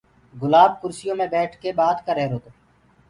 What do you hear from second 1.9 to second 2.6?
ڪريهروتو